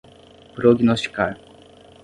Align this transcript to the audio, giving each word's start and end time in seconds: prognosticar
prognosticar 0.55 1.37